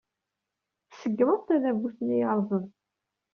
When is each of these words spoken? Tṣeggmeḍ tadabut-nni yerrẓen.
Tṣeggmeḍ 0.89 1.41
tadabut-nni 1.47 2.17
yerrẓen. 2.19 2.65